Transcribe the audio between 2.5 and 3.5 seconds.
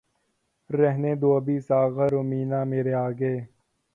مرے آگے